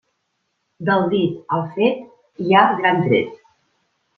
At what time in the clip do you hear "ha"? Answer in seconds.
2.57-2.65